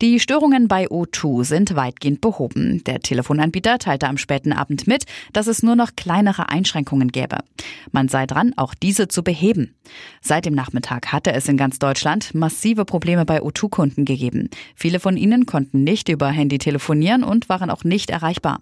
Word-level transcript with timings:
Die 0.00 0.20
Störungen 0.20 0.68
bei 0.68 0.86
O2 0.86 1.42
sind 1.42 1.74
weitgehend 1.74 2.20
behoben. 2.20 2.84
Der 2.84 3.00
Telefonanbieter 3.00 3.80
teilte 3.80 4.06
am 4.06 4.16
späten 4.16 4.52
Abend 4.52 4.86
mit, 4.86 5.06
dass 5.32 5.48
es 5.48 5.64
nur 5.64 5.74
noch 5.74 5.96
kleinere 5.96 6.50
Einschränkungen 6.50 7.08
gäbe. 7.08 7.38
Man 7.90 8.06
sei 8.06 8.24
dran, 8.24 8.54
auch 8.56 8.74
diese 8.74 9.08
zu 9.08 9.24
beheben. 9.24 9.74
Seit 10.20 10.46
dem 10.46 10.54
Nachmittag 10.54 11.10
hatte 11.10 11.32
es 11.32 11.48
in 11.48 11.56
ganz 11.56 11.80
Deutschland 11.80 12.32
massive 12.32 12.84
Probleme 12.84 13.24
bei 13.24 13.42
O2-Kunden 13.42 14.04
gegeben. 14.04 14.50
Viele 14.76 15.00
von 15.00 15.16
ihnen 15.16 15.46
konnten 15.46 15.82
nicht 15.82 16.08
über 16.08 16.28
Handy 16.28 16.58
telefonieren 16.58 17.24
und 17.24 17.48
waren 17.48 17.68
auch 17.68 17.82
nicht 17.82 18.10
erreichbar. 18.10 18.60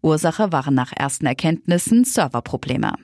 Ursache 0.00 0.52
waren 0.52 0.74
nach 0.74 0.92
ersten 0.96 1.26
Erkenntnissen 1.26 2.04
Serverprobleme. 2.04 2.94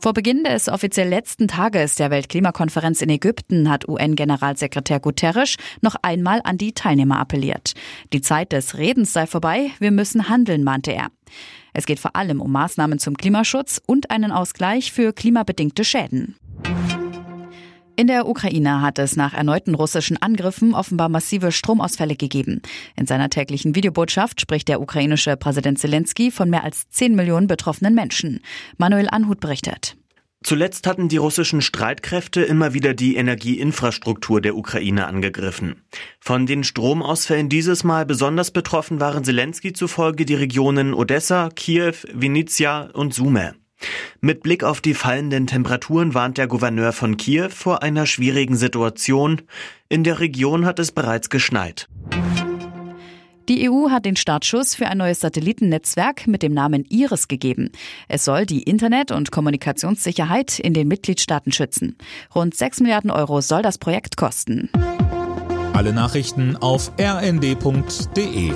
Vor 0.00 0.12
Beginn 0.12 0.44
des 0.44 0.68
offiziell 0.68 1.08
letzten 1.08 1.48
Tages 1.48 1.96
der 1.96 2.10
Weltklimakonferenz 2.10 3.02
in 3.02 3.10
Ägypten 3.10 3.68
hat 3.68 3.88
UN-Generalsekretär 3.88 5.00
Guterres 5.00 5.56
noch 5.80 5.96
einmal 6.02 6.40
an 6.44 6.56
die 6.56 6.72
Teilnehmer 6.72 7.18
appelliert. 7.18 7.72
Die 8.12 8.20
Zeit 8.20 8.52
des 8.52 8.78
Redens 8.78 9.12
sei 9.12 9.26
vorbei, 9.26 9.72
wir 9.80 9.90
müssen 9.90 10.28
handeln, 10.28 10.62
mahnte 10.62 10.92
er. 10.92 11.08
Es 11.72 11.84
geht 11.84 11.98
vor 11.98 12.14
allem 12.14 12.40
um 12.40 12.52
Maßnahmen 12.52 13.00
zum 13.00 13.16
Klimaschutz 13.16 13.80
und 13.86 14.12
einen 14.12 14.30
Ausgleich 14.30 14.92
für 14.92 15.12
klimabedingte 15.12 15.82
Schäden. 15.82 16.36
In 17.98 18.06
der 18.06 18.28
Ukraine 18.28 18.80
hat 18.80 19.00
es 19.00 19.16
nach 19.16 19.34
erneuten 19.34 19.74
russischen 19.74 20.22
Angriffen 20.22 20.72
offenbar 20.72 21.08
massive 21.08 21.50
Stromausfälle 21.50 22.14
gegeben. 22.14 22.62
In 22.94 23.06
seiner 23.06 23.28
täglichen 23.28 23.74
Videobotschaft 23.74 24.40
spricht 24.40 24.68
der 24.68 24.80
ukrainische 24.80 25.36
Präsident 25.36 25.80
Zelensky 25.80 26.30
von 26.30 26.48
mehr 26.48 26.62
als 26.62 26.88
10 26.90 27.16
Millionen 27.16 27.48
betroffenen 27.48 27.96
Menschen. 27.96 28.38
Manuel 28.76 29.08
Anhut 29.10 29.40
berichtet. 29.40 29.96
Zuletzt 30.44 30.86
hatten 30.86 31.08
die 31.08 31.16
russischen 31.16 31.60
Streitkräfte 31.60 32.42
immer 32.42 32.72
wieder 32.72 32.94
die 32.94 33.16
Energieinfrastruktur 33.16 34.40
der 34.40 34.54
Ukraine 34.54 35.08
angegriffen. 35.08 35.82
Von 36.20 36.46
den 36.46 36.62
Stromausfällen 36.62 37.48
dieses 37.48 37.82
Mal 37.82 38.06
besonders 38.06 38.52
betroffen 38.52 39.00
waren 39.00 39.24
Zelensky 39.24 39.72
zufolge 39.72 40.24
die 40.24 40.36
Regionen 40.36 40.94
Odessa, 40.94 41.48
Kiew, 41.48 41.94
Vinnytsia 42.12 42.90
und 42.92 43.12
Sume. 43.12 43.56
Mit 44.20 44.42
Blick 44.42 44.64
auf 44.64 44.80
die 44.80 44.94
fallenden 44.94 45.46
Temperaturen 45.46 46.14
warnt 46.14 46.38
der 46.38 46.46
Gouverneur 46.46 46.92
von 46.92 47.16
Kiew 47.16 47.50
vor 47.50 47.82
einer 47.82 48.06
schwierigen 48.06 48.56
Situation. 48.56 49.42
In 49.88 50.04
der 50.04 50.20
Region 50.20 50.66
hat 50.66 50.78
es 50.78 50.92
bereits 50.92 51.30
geschneit. 51.30 51.88
Die 53.48 53.70
EU 53.70 53.88
hat 53.88 54.04
den 54.04 54.16
Startschuss 54.16 54.74
für 54.74 54.88
ein 54.88 54.98
neues 54.98 55.20
Satellitennetzwerk 55.20 56.26
mit 56.26 56.42
dem 56.42 56.52
Namen 56.52 56.84
IRIS 56.84 57.28
gegeben. 57.28 57.70
Es 58.06 58.26
soll 58.26 58.44
die 58.44 58.62
Internet- 58.62 59.10
und 59.10 59.30
Kommunikationssicherheit 59.30 60.58
in 60.58 60.74
den 60.74 60.86
Mitgliedstaaten 60.86 61.52
schützen. 61.52 61.96
Rund 62.34 62.54
6 62.54 62.80
Milliarden 62.80 63.10
Euro 63.10 63.40
soll 63.40 63.62
das 63.62 63.78
Projekt 63.78 64.18
kosten. 64.18 64.68
Alle 65.72 65.94
Nachrichten 65.94 66.56
auf 66.56 66.92
rnd.de 67.00 68.52